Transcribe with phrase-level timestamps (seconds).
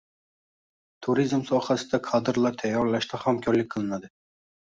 [1.07, 4.13] Turizm sohasida kadrlar tayyorlashda hamkorlik qilinadi